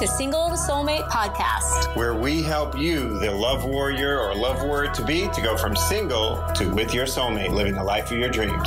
to 0.00 0.08
Single 0.08 0.48
to 0.48 0.54
Soulmate 0.54 1.06
Podcast, 1.10 1.94
where 1.94 2.14
we 2.14 2.42
help 2.42 2.78
you, 2.78 3.18
the 3.18 3.30
love 3.30 3.66
warrior 3.66 4.18
or 4.18 4.34
love 4.34 4.62
warrior 4.62 4.90
to 4.92 5.04
be, 5.04 5.28
to 5.28 5.42
go 5.42 5.58
from 5.58 5.76
single 5.76 6.42
to 6.54 6.70
with 6.70 6.94
your 6.94 7.04
soulmate, 7.04 7.52
living 7.52 7.74
the 7.74 7.84
life 7.84 8.10
of 8.10 8.16
your 8.16 8.30
dreams. 8.30 8.66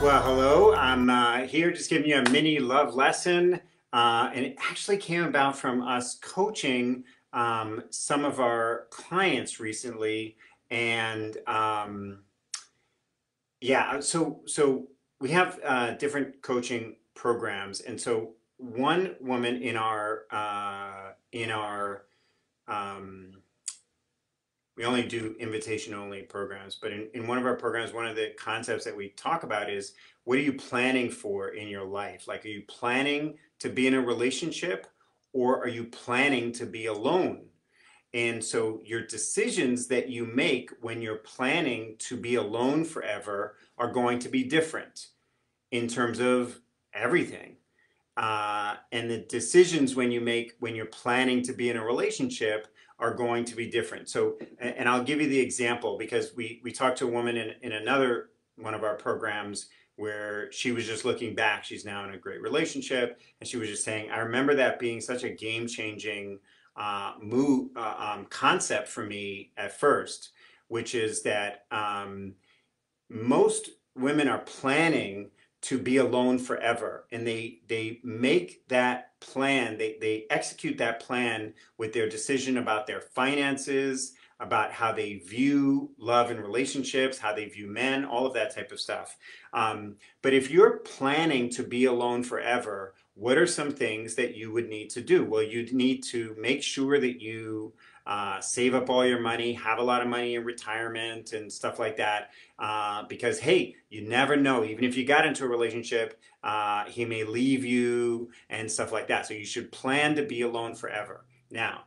Well, 0.00 0.22
hello. 0.22 0.74
I'm 0.74 1.10
uh, 1.10 1.40
here 1.40 1.70
just 1.70 1.90
giving 1.90 2.08
you 2.08 2.16
a 2.16 2.30
mini 2.30 2.60
love 2.60 2.94
lesson. 2.94 3.60
Uh, 3.92 4.30
and 4.32 4.46
it 4.46 4.56
actually 4.58 4.96
came 4.96 5.24
about 5.24 5.54
from 5.54 5.82
us 5.82 6.14
coaching 6.14 7.04
um, 7.34 7.82
some 7.90 8.24
of 8.24 8.40
our 8.40 8.86
clients 8.88 9.60
recently. 9.60 10.38
And 10.70 11.36
um, 11.46 12.20
yeah, 13.60 14.00
so 14.00 14.40
so 14.46 14.88
we 15.20 15.28
have 15.30 15.60
uh, 15.62 15.90
different 15.94 16.40
coaching 16.40 16.94
programs, 17.18 17.80
and 17.80 18.00
so 18.00 18.34
one 18.58 19.16
woman 19.20 19.60
in 19.60 19.76
our 19.76 20.22
uh, 20.30 21.12
in 21.32 21.50
our 21.50 22.04
um, 22.68 23.32
we 24.78 24.84
only 24.84 25.02
do 25.02 25.34
invitation 25.40 25.92
only 25.92 26.22
programs, 26.22 26.76
but 26.76 26.92
in, 26.92 27.08
in 27.12 27.26
one 27.26 27.36
of 27.36 27.44
our 27.44 27.56
programs, 27.56 27.92
one 27.92 28.06
of 28.06 28.14
the 28.14 28.32
concepts 28.38 28.84
that 28.84 28.96
we 28.96 29.08
talk 29.10 29.42
about 29.42 29.68
is 29.68 29.94
what 30.22 30.38
are 30.38 30.42
you 30.42 30.52
planning 30.52 31.10
for 31.10 31.48
in 31.48 31.66
your 31.66 31.84
life? 31.84 32.28
Like, 32.28 32.44
are 32.44 32.48
you 32.48 32.62
planning 32.68 33.36
to 33.58 33.68
be 33.68 33.88
in 33.88 33.94
a 33.94 34.00
relationship 34.00 34.86
or 35.32 35.60
are 35.60 35.68
you 35.68 35.84
planning 35.84 36.52
to 36.52 36.64
be 36.64 36.86
alone? 36.86 37.46
And 38.14 38.42
so 38.42 38.80
your 38.84 39.04
decisions 39.04 39.88
that 39.88 40.08
you 40.08 40.24
make 40.24 40.70
when 40.80 41.02
you're 41.02 41.16
planning 41.16 41.96
to 41.98 42.16
be 42.16 42.36
alone 42.36 42.84
forever 42.84 43.56
are 43.78 43.92
going 43.92 44.20
to 44.20 44.28
be 44.28 44.44
different 44.44 45.08
in 45.72 45.88
terms 45.88 46.20
of 46.20 46.60
everything. 46.94 47.56
Uh, 48.16 48.74
and 48.90 49.08
the 49.08 49.18
decisions 49.18 49.94
when 49.94 50.10
you 50.10 50.20
make 50.20 50.54
when 50.58 50.74
you're 50.74 50.86
planning 50.86 51.40
to 51.42 51.52
be 51.52 51.70
in 51.70 51.76
a 51.76 51.84
relationship 51.84 52.66
are 52.98 53.14
going 53.14 53.44
to 53.44 53.54
be 53.54 53.70
different. 53.70 54.08
So, 54.08 54.38
and 54.58 54.88
I'll 54.88 55.04
give 55.04 55.20
you 55.20 55.28
the 55.28 55.38
example 55.38 55.96
because 55.96 56.34
we 56.34 56.60
we 56.64 56.72
talked 56.72 56.98
to 56.98 57.06
a 57.06 57.10
woman 57.10 57.36
in, 57.36 57.52
in 57.62 57.72
another 57.72 58.30
one 58.56 58.74
of 58.74 58.82
our 58.82 58.96
programs 58.96 59.68
where 59.94 60.50
she 60.50 60.72
was 60.72 60.84
just 60.84 61.04
looking 61.04 61.34
back. 61.34 61.64
She's 61.64 61.84
now 61.84 62.04
in 62.04 62.14
a 62.14 62.18
great 62.18 62.42
relationship, 62.42 63.20
and 63.40 63.48
she 63.48 63.56
was 63.56 63.68
just 63.68 63.84
saying, 63.84 64.10
"I 64.10 64.18
remember 64.18 64.54
that 64.56 64.80
being 64.80 65.00
such 65.00 65.22
a 65.22 65.30
game 65.30 65.68
changing 65.68 66.40
uh, 66.76 67.14
move 67.22 67.70
uh, 67.76 68.14
um, 68.16 68.26
concept 68.30 68.88
for 68.88 69.04
me 69.04 69.52
at 69.56 69.78
first, 69.78 70.30
which 70.66 70.96
is 70.96 71.22
that 71.22 71.66
um, 71.70 72.34
most 73.08 73.70
women 73.94 74.26
are 74.26 74.40
planning." 74.40 75.30
To 75.60 75.78
be 75.78 75.96
alone 75.96 76.38
forever. 76.38 77.06
And 77.10 77.26
they 77.26 77.60
they 77.68 78.00
make 78.04 78.66
that 78.68 79.18
plan 79.20 79.76
they 79.76 79.96
they 80.00 80.26
execute 80.30 80.78
that 80.78 81.00
plan 81.00 81.52
with 81.76 81.92
their 81.92 82.08
decision 82.08 82.58
about 82.58 82.86
their 82.86 83.00
finances 83.00 84.12
about 84.40 84.70
how 84.70 84.92
they 84.92 85.14
view 85.14 85.90
love 85.98 86.30
and 86.30 86.40
relationships 86.40 87.18
how 87.18 87.34
they 87.34 87.46
view 87.46 87.66
men 87.66 88.04
all 88.04 88.26
of 88.26 88.34
that 88.34 88.54
type 88.54 88.70
of 88.70 88.78
stuff. 88.78 89.16
Um, 89.52 89.96
but 90.22 90.32
if 90.32 90.50
you're 90.50 90.78
planning 90.78 91.50
to 91.50 91.64
be 91.64 91.86
alone 91.86 92.22
forever 92.22 92.94
what 93.14 93.36
are 93.36 93.48
some 93.48 93.72
things 93.72 94.14
that 94.14 94.36
you 94.36 94.52
would 94.52 94.68
need 94.68 94.90
to 94.90 95.00
do? 95.00 95.24
Well 95.24 95.42
you'd 95.42 95.72
need 95.72 96.04
to 96.04 96.36
make 96.38 96.62
sure 96.62 97.00
that 97.00 97.20
you 97.20 97.74
uh, 98.08 98.40
save 98.40 98.74
up 98.74 98.88
all 98.88 99.04
your 99.04 99.20
money, 99.20 99.52
have 99.52 99.78
a 99.78 99.82
lot 99.82 100.00
of 100.00 100.08
money 100.08 100.34
in 100.34 100.42
retirement 100.42 101.34
and 101.34 101.52
stuff 101.52 101.78
like 101.78 101.98
that. 101.98 102.30
Uh, 102.58 103.02
because, 103.06 103.38
hey, 103.38 103.76
you 103.90 104.00
never 104.00 104.34
know. 104.34 104.64
Even 104.64 104.82
if 104.84 104.96
you 104.96 105.04
got 105.04 105.26
into 105.26 105.44
a 105.44 105.48
relationship, 105.48 106.18
uh, 106.42 106.86
he 106.86 107.04
may 107.04 107.22
leave 107.22 107.66
you 107.66 108.30
and 108.48 108.72
stuff 108.72 108.92
like 108.92 109.08
that. 109.08 109.26
So 109.26 109.34
you 109.34 109.44
should 109.44 109.70
plan 109.70 110.14
to 110.16 110.22
be 110.22 110.40
alone 110.40 110.74
forever. 110.74 111.26
Now, 111.50 111.84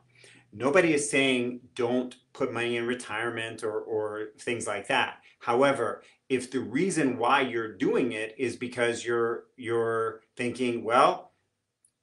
nobody 0.53 0.93
is 0.93 1.09
saying 1.09 1.61
don't 1.73 2.15
put 2.33 2.53
money 2.53 2.77
in 2.77 2.85
retirement 2.85 3.63
or, 3.63 3.79
or 3.79 4.27
things 4.37 4.67
like 4.67 4.89
that. 4.89 5.21
However, 5.39 6.03
if 6.29 6.51
the 6.51 6.59
reason 6.59 7.17
why 7.17 7.41
you're 7.41 7.73
doing 7.73 8.11
it 8.11 8.35
is 8.37 8.55
because 8.55 9.03
you're 9.03 9.45
you're 9.57 10.21
thinking, 10.37 10.83
well, 10.83 11.30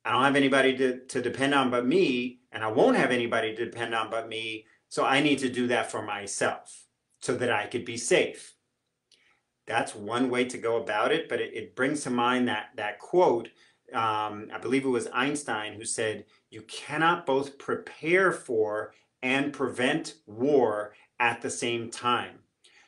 I 0.08 0.12
don't 0.12 0.24
have 0.24 0.36
anybody 0.36 0.74
to, 0.78 1.00
to 1.00 1.20
depend 1.20 1.54
on 1.54 1.70
but 1.70 1.86
me, 1.86 2.38
and 2.50 2.64
I 2.64 2.68
won't 2.68 2.96
have 2.96 3.10
anybody 3.10 3.54
to 3.54 3.64
depend 3.66 3.94
on 3.94 4.08
but 4.08 4.26
me. 4.26 4.64
So 4.88 5.04
I 5.04 5.20
need 5.20 5.38
to 5.40 5.50
do 5.50 5.66
that 5.66 5.90
for 5.90 6.00
myself 6.00 6.86
so 7.20 7.34
that 7.34 7.52
I 7.52 7.66
could 7.66 7.84
be 7.84 7.98
safe. 7.98 8.54
That's 9.66 9.94
one 9.94 10.30
way 10.30 10.46
to 10.46 10.56
go 10.56 10.80
about 10.80 11.12
it, 11.12 11.28
but 11.28 11.42
it, 11.42 11.52
it 11.52 11.76
brings 11.76 12.04
to 12.04 12.10
mind 12.10 12.48
that, 12.48 12.70
that 12.76 12.98
quote. 12.98 13.50
Um, 13.92 14.48
I 14.50 14.56
believe 14.58 14.86
it 14.86 14.88
was 14.88 15.08
Einstein 15.12 15.74
who 15.74 15.84
said, 15.84 16.24
You 16.48 16.62
cannot 16.62 17.26
both 17.26 17.58
prepare 17.58 18.32
for 18.32 18.94
and 19.22 19.52
prevent 19.52 20.14
war 20.26 20.94
at 21.20 21.42
the 21.42 21.50
same 21.50 21.90
time. 21.90 22.38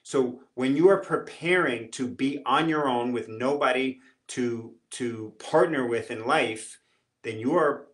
So 0.02 0.40
when 0.54 0.74
you 0.74 0.88
are 0.88 0.96
preparing 0.96 1.90
to 1.90 2.08
be 2.08 2.40
on 2.46 2.66
your 2.66 2.88
own 2.88 3.12
with 3.12 3.28
nobody 3.28 3.98
to, 4.28 4.72
to 4.92 5.34
partner 5.38 5.86
with 5.86 6.10
in 6.10 6.24
life, 6.24 6.78
then 7.22 7.38
you 7.38 7.56
are 7.56 7.86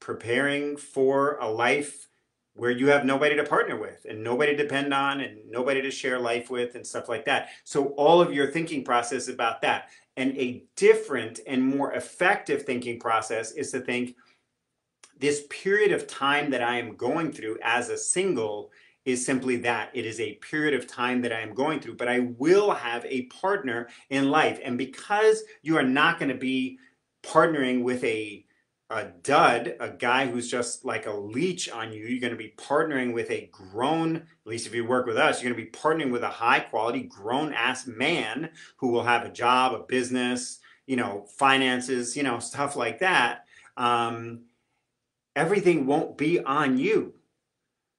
preparing 0.00 0.76
for 0.76 1.38
a 1.38 1.48
life 1.48 2.08
where 2.54 2.70
you 2.70 2.88
have 2.88 3.04
nobody 3.04 3.34
to 3.36 3.44
partner 3.44 3.76
with 3.76 4.04
and 4.08 4.22
nobody 4.22 4.54
to 4.54 4.62
depend 4.62 4.92
on 4.92 5.20
and 5.20 5.38
nobody 5.50 5.80
to 5.80 5.90
share 5.90 6.18
life 6.18 6.50
with 6.50 6.74
and 6.74 6.86
stuff 6.86 7.08
like 7.08 7.24
that. 7.24 7.48
So 7.64 7.86
all 7.90 8.20
of 8.20 8.32
your 8.32 8.50
thinking 8.50 8.84
process 8.84 9.28
about 9.28 9.62
that. 9.62 9.88
And 10.18 10.36
a 10.36 10.64
different 10.76 11.40
and 11.46 11.62
more 11.62 11.94
effective 11.94 12.64
thinking 12.64 13.00
process 13.00 13.52
is 13.52 13.70
to 13.70 13.80
think 13.80 14.16
this 15.18 15.44
period 15.48 15.92
of 15.92 16.06
time 16.06 16.50
that 16.50 16.62
I 16.62 16.78
am 16.78 16.96
going 16.96 17.32
through 17.32 17.58
as 17.62 17.88
a 17.88 17.96
single 17.96 18.70
is 19.04 19.24
simply 19.24 19.56
that 19.56 19.90
it 19.94 20.04
is 20.04 20.20
a 20.20 20.34
period 20.34 20.74
of 20.74 20.86
time 20.86 21.22
that 21.22 21.32
I 21.32 21.40
am 21.40 21.54
going 21.54 21.80
through, 21.80 21.96
but 21.96 22.08
I 22.08 22.20
will 22.38 22.72
have 22.72 23.04
a 23.06 23.22
partner 23.26 23.88
in 24.10 24.30
life. 24.30 24.60
And 24.62 24.76
because 24.76 25.42
you 25.62 25.76
are 25.76 25.82
not 25.82 26.18
going 26.18 26.28
to 26.28 26.36
be 26.36 26.78
partnering 27.22 27.82
with 27.82 28.04
a 28.04 28.44
a 28.92 29.12
dud, 29.22 29.76
a 29.80 29.90
guy 29.90 30.26
who's 30.26 30.50
just 30.50 30.84
like 30.84 31.06
a 31.06 31.12
leech 31.12 31.70
on 31.70 31.92
you. 31.92 32.04
You're 32.04 32.20
going 32.20 32.32
to 32.32 32.36
be 32.36 32.54
partnering 32.56 33.12
with 33.14 33.30
a 33.30 33.50
grown, 33.50 34.16
at 34.16 34.24
least 34.44 34.66
if 34.66 34.74
you 34.74 34.84
work 34.84 35.06
with 35.06 35.16
us, 35.16 35.42
you're 35.42 35.52
going 35.52 35.64
to 35.64 35.70
be 35.70 35.78
partnering 35.78 36.12
with 36.12 36.22
a 36.22 36.28
high 36.28 36.60
quality, 36.60 37.02
grown 37.02 37.52
ass 37.52 37.86
man 37.86 38.50
who 38.76 38.88
will 38.88 39.04
have 39.04 39.24
a 39.24 39.32
job, 39.32 39.74
a 39.74 39.80
business, 39.80 40.60
you 40.86 40.96
know, 40.96 41.26
finances, 41.36 42.16
you 42.16 42.22
know, 42.22 42.38
stuff 42.38 42.76
like 42.76 42.98
that. 43.00 43.44
Um, 43.76 44.42
everything 45.34 45.86
won't 45.86 46.18
be 46.18 46.40
on 46.40 46.78
you. 46.78 47.14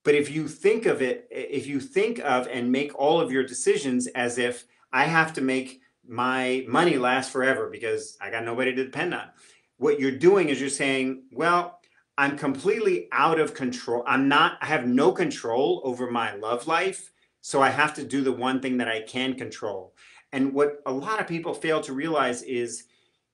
But 0.03 0.15
if 0.15 0.29
you 0.29 0.47
think 0.47 0.85
of 0.85 1.01
it, 1.01 1.27
if 1.31 1.65
you 1.65 1.79
think 1.79 2.19
of 2.19 2.47
and 2.47 2.71
make 2.71 2.93
all 2.95 3.21
of 3.21 3.31
your 3.31 3.43
decisions 3.43 4.07
as 4.07 4.37
if 4.37 4.65
I 4.91 5.05
have 5.05 5.33
to 5.33 5.41
make 5.41 5.81
my 6.05 6.65
money 6.67 6.97
last 6.97 7.31
forever 7.31 7.69
because 7.69 8.17
I 8.19 8.29
got 8.29 8.43
nobody 8.43 8.75
to 8.75 8.83
depend 8.83 9.13
on 9.13 9.29
what 9.77 9.99
you're 9.99 10.11
doing 10.11 10.49
is 10.49 10.59
you're 10.59 10.69
saying, 10.69 11.23
well, 11.31 11.79
I'm 12.17 12.37
completely 12.37 13.07
out 13.11 13.39
of 13.39 13.53
control. 13.53 14.03
I'm 14.05 14.27
not, 14.27 14.57
I 14.61 14.67
have 14.67 14.87
no 14.87 15.11
control 15.11 15.81
over 15.83 16.11
my 16.11 16.35
love 16.35 16.67
life. 16.67 17.11
So 17.41 17.61
I 17.61 17.69
have 17.69 17.93
to 17.95 18.03
do 18.03 18.21
the 18.21 18.31
one 18.31 18.61
thing 18.61 18.77
that 18.77 18.87
I 18.87 19.01
can 19.01 19.33
control. 19.33 19.93
And 20.31 20.53
what 20.53 20.81
a 20.85 20.91
lot 20.91 21.19
of 21.19 21.27
people 21.27 21.53
fail 21.53 21.81
to 21.81 21.93
realize 21.93 22.41
is 22.43 22.85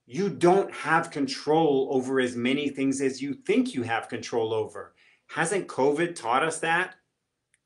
you 0.06 0.30
don't 0.30 0.74
have 0.74 1.12
control 1.12 1.88
over 1.92 2.20
as 2.20 2.36
many 2.36 2.70
things 2.70 3.02
as 3.02 3.22
you 3.22 3.34
think 3.34 3.74
you 3.76 3.84
have 3.84 4.10
control 4.10 4.54
over. 4.54 4.96
Hasn't 5.28 5.68
COVID 5.68 6.16
taught 6.16 6.44
us 6.44 6.60
that? 6.62 6.96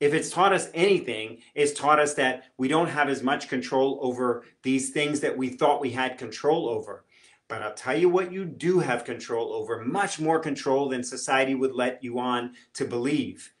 If 0.00 0.12
it's 0.12 0.30
taught 0.30 0.52
us 0.52 0.68
anything, 0.74 1.38
it's 1.54 1.72
taught 1.72 1.98
us 1.98 2.12
that 2.14 2.44
we 2.58 2.68
don't 2.68 2.88
have 2.88 3.08
as 3.08 3.22
much 3.22 3.48
control 3.48 3.98
over 4.02 4.44
these 4.62 4.90
things 4.90 5.20
that 5.20 5.36
we 5.36 5.48
thought 5.48 5.80
we 5.80 5.92
had 5.92 6.18
control 6.18 6.68
over. 6.68 7.06
But 7.54 7.62
I'll 7.62 7.72
tell 7.72 7.96
you 7.96 8.08
what 8.08 8.32
you 8.32 8.44
do 8.44 8.80
have 8.80 9.04
control 9.04 9.52
over, 9.52 9.84
much 9.84 10.18
more 10.18 10.40
control 10.40 10.88
than 10.88 11.04
society 11.04 11.54
would 11.54 11.72
let 11.72 12.02
you 12.02 12.18
on 12.18 12.54
to 12.72 12.84
believe. 12.84 13.52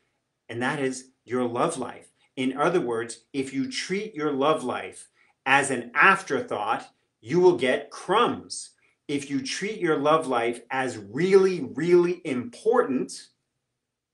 And 0.48 0.60
that 0.60 0.80
is 0.80 1.10
your 1.24 1.44
love 1.44 1.78
life. 1.78 2.10
In 2.34 2.56
other 2.56 2.80
words, 2.80 3.20
if 3.32 3.54
you 3.54 3.70
treat 3.70 4.12
your 4.12 4.32
love 4.32 4.64
life 4.64 5.10
as 5.46 5.70
an 5.70 5.92
afterthought, 5.94 6.88
you 7.20 7.38
will 7.38 7.56
get 7.56 7.92
crumbs. 7.92 8.70
If 9.06 9.30
you 9.30 9.40
treat 9.40 9.78
your 9.78 9.96
love 9.96 10.26
life 10.26 10.62
as 10.72 10.98
really, 10.98 11.60
really 11.60 12.20
important, 12.24 13.28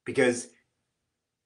because 0.05 0.49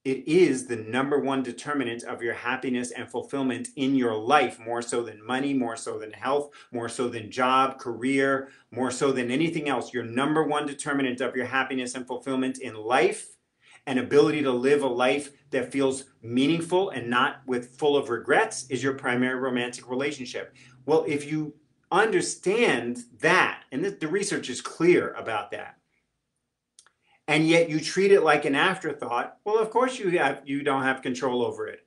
it 0.05 0.29
is 0.29 0.67
the 0.67 0.77
number 0.77 1.19
one 1.19 1.43
determinant 1.43 2.05
of 2.05 2.21
your 2.21 2.35
happiness 2.35 2.91
and 2.91 3.09
fulfillment 3.09 3.69
in 3.77 3.95
your 3.95 4.15
life, 4.15 4.59
more 4.59 4.83
so 4.83 5.03
than 5.03 5.25
money, 5.25 5.55
more 5.55 5.77
so 5.77 5.99
than 5.99 6.13
health, 6.13 6.51
more 6.73 6.91
so 6.91 7.09
than 7.09 7.31
job, 7.31 7.79
career, 7.79 8.49
more 8.71 8.91
so 8.91 9.13
than 9.13 9.31
anything 9.31 9.69
else. 9.69 9.95
Your 9.95 10.05
number 10.05 10.45
one 10.45 10.67
determinant 10.67 11.23
of 11.23 11.35
your 11.35 11.47
happiness 11.47 11.95
and 11.95 12.07
fulfillment 12.07 12.59
in 12.59 12.75
life 12.75 13.29
and 13.87 13.99
ability 13.99 14.43
to 14.43 14.51
live 14.51 14.83
a 14.83 14.89
life 14.89 15.31
that 15.51 15.73
feels 15.73 16.05
meaningful 16.23 16.91
and 16.91 17.09
not 17.09 17.37
with 17.47 17.77
full 17.79 17.97
of 17.97 18.11
regrets 18.11 18.67
is 18.69 18.83
your 18.83 18.95
primary 18.95 19.39
romantic 19.39 19.89
relationship. 19.89 20.55
Well, 20.87 21.05
if 21.07 21.31
you 21.31 21.55
understand 21.91 23.05
that, 23.21 23.63
and 23.73 23.85
the, 23.85 24.09
research 24.09 24.51
is 24.51 24.61
clear 24.61 25.13
about 25.13 25.51
that, 25.53 25.77
and 27.27 27.47
yet 27.47 27.71
you 27.71 27.81
treat 27.81 28.13
it 28.13 28.23
like 28.23 28.45
an 28.45 28.55
afterthought, 28.55 29.39
well, 29.45 29.59
of 29.59 29.71
course 29.71 29.99
you 29.99 30.19
have 30.19 30.43
you 30.45 30.63
don't 30.63 30.83
have 30.83 31.03
control 31.03 31.45
over 31.45 31.67
it. 31.67 31.81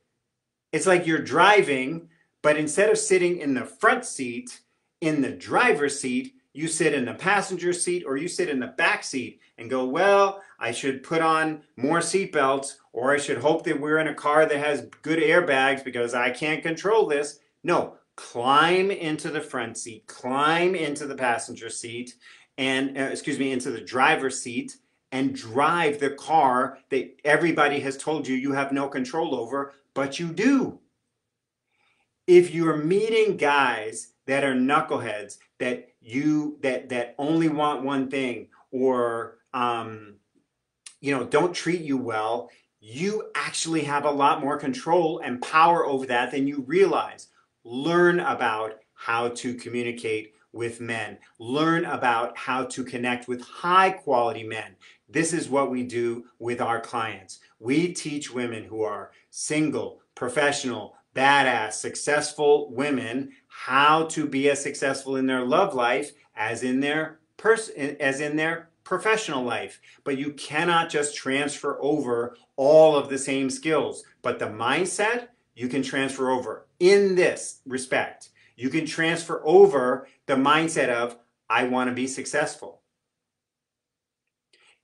It's 0.71 0.87
like 0.87 1.07
you're 1.07 1.19
driving, 1.19 2.09
but 2.41 2.57
instead 2.57 2.89
of 2.89 2.97
sitting 2.97 3.37
in 3.37 3.53
the 3.53 3.65
front 3.65 4.05
seat, 4.05 4.61
in 5.01 5.21
the 5.21 5.31
driver's 5.31 5.99
seat, 5.99 6.33
you 6.53 6.67
sit 6.67 6.93
in 6.93 7.05
the 7.05 7.13
passenger 7.13 7.71
seat 7.71 8.03
or 8.05 8.17
you 8.17 8.27
sit 8.27 8.49
in 8.49 8.59
the 8.59 8.67
back 8.67 9.03
seat 9.03 9.39
and 9.59 9.69
go, 9.69 9.85
well, 9.85 10.41
I 10.59 10.71
should 10.71 11.03
put 11.03 11.21
on 11.21 11.61
more 11.75 11.99
seatbelts 11.99 12.77
or 12.93 13.13
I 13.13 13.17
should 13.17 13.37
hope 13.37 13.63
that 13.65 13.79
we're 13.79 13.99
in 13.99 14.07
a 14.07 14.15
car 14.15 14.47
that 14.47 14.57
has 14.57 14.87
good 15.03 15.19
airbags 15.19 15.83
because 15.83 16.15
I 16.15 16.31
can't 16.31 16.63
control 16.63 17.05
this. 17.05 17.39
No, 17.63 17.97
climb 18.15 18.89
into 18.89 19.29
the 19.29 19.41
front 19.41 19.77
seat, 19.77 20.07
climb 20.07 20.73
into 20.73 21.05
the 21.05 21.15
passenger 21.15 21.69
seat, 21.69 22.15
and 22.57 22.97
uh, 22.97 23.01
excuse 23.01 23.37
me, 23.37 23.51
into 23.51 23.69
the 23.69 23.81
driver's 23.81 24.41
seat 24.41 24.77
and 25.11 25.35
drive 25.35 25.99
the 25.99 26.11
car 26.11 26.79
that 26.89 27.19
everybody 27.23 27.79
has 27.79 27.97
told 27.97 28.27
you 28.27 28.35
you 28.35 28.51
have 28.53 28.71
no 28.71 28.87
control 28.87 29.35
over, 29.35 29.73
but 29.93 30.19
you 30.19 30.27
do. 30.27 30.79
If 32.25 32.53
you're 32.53 32.77
meeting 32.77 33.37
guys 33.37 34.13
that 34.25 34.43
are 34.43 34.53
knuckleheads 34.53 35.37
that 35.59 35.89
you 36.01 36.57
that 36.61 36.89
that 36.89 37.15
only 37.17 37.47
want 37.49 37.83
one 37.83 38.09
thing 38.09 38.47
or 38.71 39.37
um, 39.53 40.15
you 40.99 41.15
know 41.15 41.23
don't 41.23 41.53
treat 41.53 41.81
you 41.81 41.97
well, 41.97 42.49
you 42.79 43.31
actually 43.35 43.83
have 43.83 44.05
a 44.05 44.11
lot 44.11 44.41
more 44.41 44.57
control 44.57 45.19
and 45.23 45.41
power 45.41 45.85
over 45.85 46.05
that 46.05 46.31
than 46.31 46.47
you 46.47 46.63
realize. 46.67 47.27
Learn 47.63 48.19
about 48.19 48.79
how 48.93 49.29
to 49.29 49.53
communicate 49.53 50.33
with 50.53 50.81
men. 50.81 51.17
Learn 51.39 51.85
about 51.85 52.37
how 52.37 52.63
to 52.65 52.83
connect 52.83 53.27
with 53.27 53.41
high 53.41 53.91
quality 53.91 54.43
men. 54.43 54.75
This 55.09 55.33
is 55.33 55.49
what 55.49 55.71
we 55.71 55.83
do 55.83 56.25
with 56.39 56.61
our 56.61 56.81
clients. 56.81 57.39
We 57.59 57.93
teach 57.93 58.33
women 58.33 58.65
who 58.65 58.81
are 58.83 59.11
single, 59.29 60.01
professional, 60.15 60.95
badass, 61.15 61.73
successful 61.73 62.71
women 62.71 63.31
how 63.47 64.05
to 64.05 64.27
be 64.27 64.49
as 64.49 64.61
successful 64.61 65.15
in 65.15 65.25
their 65.25 65.45
love 65.45 65.73
life 65.73 66.11
as 66.35 66.61
in 66.63 66.79
their 66.79 67.19
pers- 67.37 67.69
as 67.69 68.19
in 68.19 68.35
their 68.35 68.69
professional 68.83 69.43
life. 69.43 69.79
But 70.03 70.17
you 70.17 70.33
cannot 70.33 70.89
just 70.89 71.15
transfer 71.15 71.77
over 71.81 72.37
all 72.55 72.95
of 72.95 73.09
the 73.09 73.17
same 73.17 73.49
skills. 73.49 74.03
But 74.21 74.39
the 74.39 74.45
mindset 74.45 75.29
you 75.55 75.67
can 75.67 75.81
transfer 75.81 76.29
over 76.29 76.67
in 76.79 77.15
this 77.15 77.61
respect. 77.65 78.29
You 78.55 78.69
can 78.69 78.85
transfer 78.85 79.41
over 79.43 80.07
the 80.27 80.35
mindset 80.35 80.89
of 80.89 81.17
I 81.49 81.63
want 81.63 81.89
to 81.89 81.95
be 81.95 82.07
successful. 82.07 82.81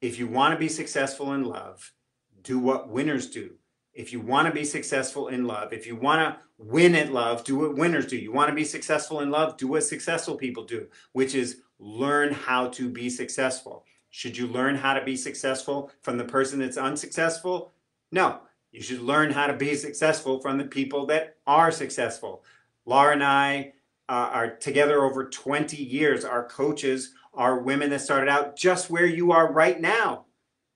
If 0.04 0.20
you 0.20 0.28
want 0.28 0.54
to 0.54 0.60
be 0.60 0.68
successful 0.68 1.32
in 1.32 1.46
love, 1.46 1.94
do 2.42 2.60
what 2.60 2.90
winners 2.90 3.30
do. 3.30 3.52
If 3.94 4.12
you 4.12 4.20
want 4.20 4.50
to 4.50 4.54
be 4.54 4.66
successful 4.66 5.30
in 5.30 5.46
love, 5.46 5.72
if 5.72 5.88
you 5.88 5.96
want 5.96 6.20
to 6.20 6.42
win 6.58 6.94
at 6.94 7.14
love, 7.14 7.46
do 7.46 7.56
what 7.56 7.78
winners 7.78 8.06
do. 8.08 8.18
You 8.18 8.34
want 8.34 8.50
to 8.50 8.54
be 8.54 8.66
successful 8.66 9.22
in 9.22 9.32
love, 9.32 9.56
do 9.56 9.70
what 9.70 9.86
successful 9.86 10.36
people 10.36 10.66
do, 10.66 10.88
which 11.14 11.36
is 11.36 11.62
learn 11.80 12.34
how 12.34 12.68
to 12.72 12.90
be 12.90 13.10
successful. 13.10 13.86
Should 14.10 14.36
you 14.36 14.46
learn 14.46 14.76
how 14.76 14.94
to 14.94 15.06
be 15.06 15.16
successful 15.16 15.90
from 16.02 16.18
the 16.18 16.26
person 16.26 16.60
that's 16.60 16.76
unsuccessful? 16.76 17.72
No. 18.12 18.42
You 18.74 18.82
should 18.82 19.00
learn 19.00 19.32
how 19.32 19.48
to 19.48 19.54
be 19.54 19.74
successful 19.74 20.42
from 20.42 20.58
the 20.58 20.66
people 20.66 21.06
that 21.06 21.38
are 21.48 21.72
successful. 21.72 22.44
Laura 22.86 23.14
and 23.14 23.24
I 23.24 23.72
uh, 24.14 24.30
are 24.32 24.56
together 24.58 25.04
over 25.04 25.28
20 25.28 25.76
years. 25.76 26.24
Our 26.24 26.48
coaches 26.48 27.16
are 27.34 27.58
women 27.58 27.90
that 27.90 28.02
started 28.02 28.30
out 28.30 28.56
just 28.56 28.92
where 28.92 29.08
you 29.08 29.32
are 29.32 29.52
right 29.52 29.82
now 29.82 30.26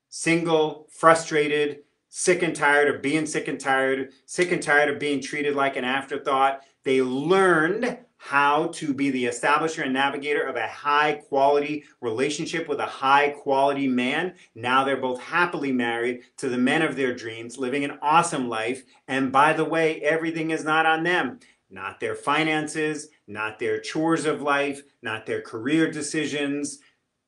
single, 0.10 0.88
frustrated, 0.90 1.82
sick 2.10 2.42
and 2.42 2.56
tired 2.56 2.88
of 2.88 3.04
being 3.04 3.28
sick 3.28 3.48
and 3.48 3.60
tired, 3.60 4.10
sick 4.26 4.52
and 4.52 4.64
tired 4.64 4.90
of 4.90 4.98
being 4.98 5.22
treated 5.22 5.56
like 5.56 5.76
an 5.76 5.84
afterthought. 5.84 6.62
They 6.84 7.04
learned 7.04 8.00
how 8.16 8.68
to 8.68 8.92
be 8.92 9.12
the 9.12 9.26
establisher 9.26 9.84
and 9.84 9.94
navigator 9.94 10.42
of 10.42 10.56
a 10.56 10.68
high 10.68 11.22
quality 11.30 11.84
relationship 12.02 12.68
with 12.68 12.80
a 12.80 12.86
high 12.88 13.30
quality 13.30 13.88
man. 13.88 14.34
Now 14.56 14.84
they're 14.84 14.98
both 14.98 15.22
happily 15.22 15.72
married 15.72 16.22
to 16.38 16.50
the 16.50 16.58
men 16.58 16.82
of 16.82 16.96
their 16.96 17.14
dreams, 17.14 17.60
living 17.60 17.84
an 17.84 18.00
awesome 18.02 18.50
life. 18.50 18.84
And 19.08 19.32
by 19.32 19.54
the 19.54 19.66
way, 19.66 20.02
everything 20.02 20.50
is 20.50 20.64
not 20.64 20.88
on 20.88 21.04
them 21.04 21.40
not 21.70 22.00
their 22.00 22.16
finances, 22.16 23.10
not 23.28 23.60
their 23.60 23.80
chores 23.80 24.26
of 24.26 24.42
life, 24.42 24.82
not 25.02 25.26
their 25.26 25.42
career 25.42 25.92
decisions, 25.92 26.80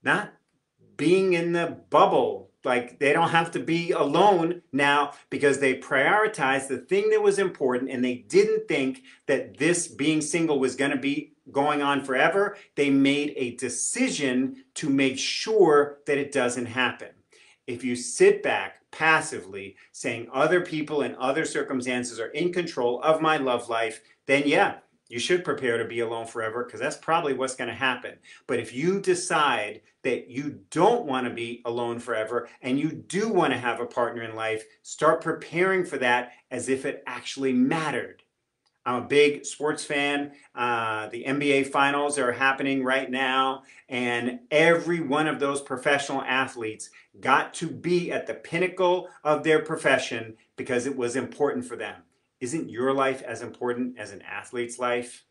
not 0.03 0.33
being 0.95 1.33
in 1.33 1.51
the 1.51 1.77
bubble. 1.89 2.51
Like 2.63 2.99
they 2.99 3.13
don't 3.13 3.29
have 3.29 3.51
to 3.51 3.59
be 3.59 3.91
alone 3.91 4.61
now 4.73 5.13
because 5.29 5.59
they 5.59 5.79
prioritized 5.79 6.67
the 6.67 6.79
thing 6.79 7.09
that 7.09 7.21
was 7.21 7.39
important 7.39 7.89
and 7.89 8.03
they 8.03 8.15
didn't 8.15 8.67
think 8.67 9.03
that 9.27 9.57
this 9.57 9.87
being 9.87 10.19
single 10.19 10.59
was 10.59 10.75
going 10.75 10.91
to 10.91 10.97
be 10.97 11.33
going 11.51 11.81
on 11.81 12.03
forever. 12.03 12.57
They 12.75 12.89
made 12.89 13.33
a 13.35 13.55
decision 13.55 14.65
to 14.75 14.89
make 14.89 15.17
sure 15.17 15.99
that 16.05 16.17
it 16.17 16.31
doesn't 16.31 16.65
happen. 16.65 17.09
If 17.65 17.83
you 17.83 17.95
sit 17.95 18.43
back 18.43 18.81
passively 18.91 19.75
saying 19.91 20.27
other 20.33 20.61
people 20.61 21.01
and 21.01 21.15
other 21.15 21.45
circumstances 21.45 22.19
are 22.19 22.29
in 22.29 22.51
control 22.51 23.01
of 23.01 23.21
my 23.21 23.37
love 23.37 23.69
life, 23.69 24.01
then 24.25 24.43
yeah, 24.45 24.77
you 25.09 25.19
should 25.19 25.43
prepare 25.43 25.77
to 25.77 25.85
be 25.85 25.99
alone 25.99 26.27
forever 26.27 26.63
because 26.63 26.79
that's 26.79 26.95
probably 26.95 27.33
what's 27.33 27.55
going 27.55 27.67
to 27.67 27.73
happen. 27.73 28.17
But 28.47 28.59
if 28.59 28.73
you 28.73 29.01
decide 29.01 29.81
that 30.03 30.29
you 30.29 30.61
don't 30.69 31.05
want 31.05 31.27
to 31.27 31.33
be 31.33 31.61
alone 31.65 31.99
forever 31.99 32.47
and 32.61 32.79
you 32.79 32.91
do 32.91 33.27
want 33.27 33.51
to 33.51 33.59
have 33.59 33.79
a 33.79 33.85
partner 33.85 34.21
in 34.21 34.35
life, 34.35 34.63
start 34.83 35.21
preparing 35.21 35.83
for 35.83 35.97
that 35.97 36.31
as 36.51 36.69
if 36.69 36.85
it 36.85 37.03
actually 37.07 37.53
mattered. 37.53 38.23
I'm 38.85 39.03
a 39.03 39.07
big 39.07 39.45
sports 39.45 39.83
fan. 39.83 40.31
Uh, 40.55 41.09
the 41.09 41.25
NBA 41.25 41.67
finals 41.67 42.17
are 42.17 42.31
happening 42.31 42.83
right 42.83 43.11
now, 43.11 43.63
and 43.89 44.39
every 44.49 45.01
one 45.01 45.27
of 45.27 45.39
those 45.39 45.61
professional 45.61 46.21
athletes 46.21 46.89
got 47.19 47.53
to 47.55 47.67
be 47.67 48.11
at 48.11 48.25
the 48.25 48.33
pinnacle 48.33 49.09
of 49.23 49.43
their 49.43 49.59
profession 49.59 50.37
because 50.55 50.85
it 50.85 50.95
was 50.95 51.15
important 51.15 51.65
for 51.65 51.75
them. 51.75 52.01
Isn't 52.39 52.69
your 52.69 52.93
life 52.93 53.21
as 53.21 53.41
important 53.41 53.99
as 53.99 54.11
an 54.11 54.21
athlete's 54.21 54.79
life? 54.79 55.25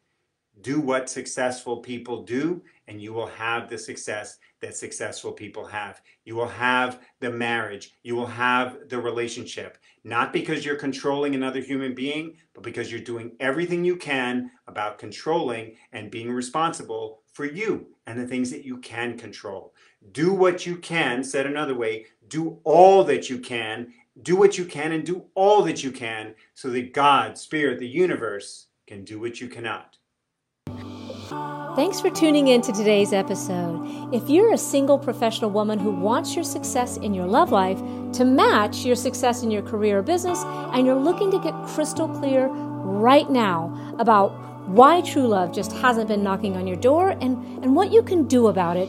Do 0.60 0.81
what 0.81 1.08
successful 1.08 1.79
people 1.79 2.24
do, 2.24 2.62
and 2.86 3.00
you 3.00 3.12
will 3.12 3.29
have 3.29 3.69
the 3.69 3.79
success 3.79 4.38
that 4.60 4.77
successful 4.77 5.32
people 5.32 5.65
have. 5.65 6.03
You 6.24 6.34
will 6.34 6.48
have 6.48 7.00
the 7.20 7.31
marriage, 7.31 7.93
you 8.03 8.17
will 8.17 8.27
have 8.27 8.88
the 8.88 8.98
relationship, 8.98 9.79
not 10.05 10.32
because 10.32 10.65
you're 10.65 10.77
controlling 10.77 11.34
another 11.34 11.60
human 11.60 11.94
being, 11.94 12.36
but 12.55 12.65
because 12.65 12.91
you're 12.91 13.00
doing 13.00 13.36
everything 13.38 13.84
you 13.84 13.96
can 13.96 14.50
about 14.67 14.98
controlling 14.98 15.77
and 15.93 16.10
being 16.10 16.31
responsible 16.31 17.22
for 17.32 17.44
you 17.44 17.86
and 18.06 18.19
the 18.19 18.27
things 18.27 18.50
that 18.50 18.65
you 18.65 18.79
can 18.79 19.17
control. 19.17 19.74
Do 20.12 20.32
what 20.32 20.67
you 20.67 20.77
can, 20.77 21.22
said 21.22 21.46
another 21.46 21.77
way, 21.77 22.06
do 22.27 22.58
all 22.65 23.05
that 23.05 23.31
you 23.31 23.38
can 23.38 23.93
do 24.22 24.37
what 24.37 24.58
you 24.58 24.65
can 24.65 24.93
and 24.93 25.05
do 25.05 25.25
all 25.34 25.63
that 25.63 25.82
you 25.82 25.93
can 25.93 26.34
so 26.55 26.70
that 26.70 26.93
God, 26.93 27.39
Spirit, 27.39 27.79
the 27.79 27.89
universe 27.89 28.67
can 28.87 29.05
do 29.05 29.20
what 29.20 29.41
you 29.41 29.48
cannot. 29.48 29.96
Thanks 31.77 32.01
for 32.01 32.10
tuning 32.10 32.48
in 32.48 32.63
to 32.63 32.72
today's 32.72 33.13
episode. 33.13 34.13
If 34.13 34.29
you're 34.29 34.53
a 34.53 34.58
single 34.58 34.98
professional 34.98 35.51
woman 35.51 35.79
who 35.79 35.93
wants 35.93 36.34
your 36.34 36.43
success 36.43 36.96
in 36.96 37.15
your 37.15 37.27
love 37.27 37.53
life 37.53 37.79
to 38.15 38.25
match 38.25 38.84
your 38.84 38.96
success 38.96 39.43
in 39.43 39.51
your 39.51 39.63
career 39.63 39.98
or 39.98 40.03
business, 40.03 40.43
and 40.72 40.87
you're 40.87 40.96
looking 40.96 41.31
to 41.31 41.39
get 41.39 41.55
crystal 41.67 42.08
clear 42.08 42.48
right 42.48 43.31
now 43.31 43.94
about 43.98 44.47
why 44.69 45.01
true 45.01 45.27
love 45.27 45.55
just 45.55 45.72
hasn't 45.72 46.08
been 46.08 46.22
knocking 46.22 46.55
on 46.55 46.67
your 46.67 46.77
door 46.77 47.10
and, 47.10 47.65
and 47.65 47.75
what 47.75 47.91
you 47.91 48.03
can 48.03 48.29
do 48.29 48.48
about 48.48 48.77
it, 48.77 48.87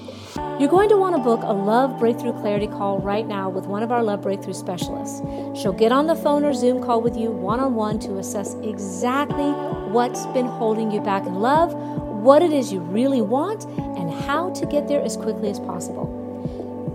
you're 0.59 0.67
going 0.67 0.89
to 0.89 0.98
want 0.98 1.15
to 1.15 1.21
book 1.21 1.39
a 1.41 1.53
Love 1.53 1.98
Breakthrough 1.98 2.33
Clarity 2.33 2.67
call 2.67 3.00
right 3.00 3.25
now 3.25 3.50
with 3.50 3.65
one 3.65 3.81
of 3.81 3.89
our 3.89 4.03
Love 4.03 4.21
Breakthrough 4.21 4.53
specialists. 4.53 5.21
She'll 5.57 5.71
get 5.71 5.93
on 5.93 6.07
the 6.07 6.17
phone 6.17 6.43
or 6.43 6.53
Zoom 6.53 6.83
call 6.83 7.01
with 7.01 7.15
you 7.15 7.31
one 7.31 7.62
on 7.62 7.75
one 7.75 7.98
to 8.00 8.17
assess 8.17 8.55
exactly 8.55 9.51
what's 9.93 10.25
been 10.27 10.48
holding 10.48 10.91
you 10.91 11.00
back 11.00 11.25
in 11.25 11.36
love, 11.36 11.74
what 11.74 12.41
it 12.41 12.51
is 12.51 12.74
you 12.74 12.81
really 12.81 13.21
want, 13.21 13.63
and 13.98 14.12
how 14.25 14.50
to 14.51 14.65
get 14.65 14.89
there 14.89 15.01
as 15.01 15.15
quickly 15.15 15.50
as 15.50 15.62
possible. 15.62 16.07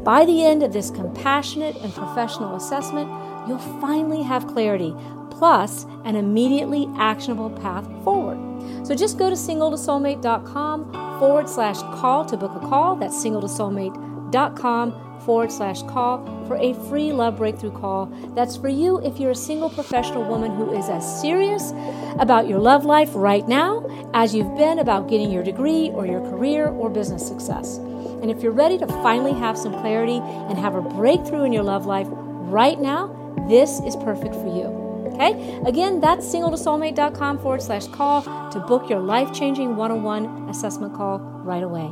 By 0.05 0.26
the 0.26 0.45
end 0.45 0.62
of 0.62 0.75
this 0.75 0.91
compassionate 0.91 1.76
and 1.76 1.91
professional 1.95 2.55
assessment, 2.57 3.09
you'll 3.49 3.57
finally 3.81 4.23
have 4.23 4.47
clarity, 4.47 4.95
plus 5.38 5.85
an 6.05 6.17
immediately 6.17 6.88
actionable 6.97 7.50
path 7.50 7.87
forward. 8.03 8.38
So 8.87 8.95
just 8.95 9.19
go 9.19 9.31
to 9.31 9.37
singletosoulmate.com 9.37 11.19
forward 11.19 11.49
slash 11.49 11.81
call 11.99 12.25
to 12.26 12.37
book 12.37 12.53
a 12.55 12.61
call. 12.61 12.97
That's 12.97 13.17
singletosoulmate.com 13.25 15.05
forward 15.25 15.50
slash 15.50 15.83
call 15.83 16.25
for 16.47 16.57
a 16.57 16.75
free 16.88 17.12
love 17.12 17.38
breakthrough 17.38 17.73
call. 17.73 18.07
That's 18.35 18.57
for 18.57 18.69
you 18.69 19.00
if 19.00 19.19
you're 19.19 19.31
a 19.31 19.35
single 19.35 19.71
professional 19.71 20.25
woman 20.25 20.55
who 20.55 20.73
is 20.73 20.88
as 20.88 21.21
serious 21.21 21.73
about 22.19 22.49
your 22.49 22.59
love 22.59 22.85
life 22.85 23.11
right 23.14 23.47
now 23.49 23.85
as 24.12 24.35
you've 24.35 24.57
been 24.57 24.79
about 24.79 25.09
getting 25.09 25.31
your 25.31 25.43
degree 25.43 25.91
or 25.91 26.07
your 26.07 26.21
career 26.21 26.69
or 26.69 26.91
business 26.91 27.26
success. 27.26 27.79
And 27.79 28.31
if 28.31 28.43
you're 28.43 28.53
ready 28.53 28.79
to 28.79 28.87
finally 28.87 29.33
have 29.33 29.59
some 29.59 29.73
clarity 29.73 30.19
and 30.19 30.59
have 30.59 30.75
a 30.75 30.83
breakthrough 30.83 31.45
in 31.45 31.53
your 31.53 31.62
love 31.62 31.87
life 31.87 32.07
right 32.11 32.81
now, 32.81 33.09
this 33.49 33.81
is 33.81 33.97
perfect 33.97 34.35
for 34.35 34.47
you. 34.47 34.84
Okay? 35.14 35.61
Again, 35.66 36.00
that's 36.00 36.26
singletosoulmate.com 36.26 37.38
forward 37.38 37.62
slash 37.62 37.87
call 37.88 38.23
to 38.50 38.61
book 38.61 38.90
your 38.90 39.00
life 39.00 39.33
changing 39.33 39.76
one 39.76 39.90
on 39.90 40.02
one 40.02 40.49
assessment 40.49 40.94
call 40.94 41.18
right 41.18 41.62
away. 41.62 41.90